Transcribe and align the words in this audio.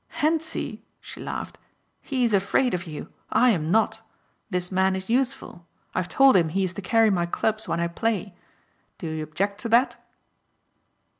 "Hentzi," 0.15 0.83
she 0.99 1.21
laughed, 1.21 1.59
"he 2.01 2.23
is 2.25 2.33
afraid 2.33 2.73
of 2.73 2.87
you. 2.87 3.13
I 3.29 3.51
am 3.51 3.69
not. 3.69 4.01
This 4.49 4.71
man 4.71 4.95
is 4.95 5.11
useful. 5.11 5.67
I 5.93 5.99
have 5.99 6.09
told 6.09 6.35
him 6.35 6.49
he 6.49 6.63
is 6.63 6.73
to 6.73 6.81
carry 6.81 7.11
my 7.11 7.27
clubs 7.27 7.67
when 7.67 7.79
I 7.79 7.87
play. 7.87 8.33
Do 8.97 9.07
you 9.07 9.21
object 9.23 9.59
to 9.61 9.69
that?" 9.69 10.03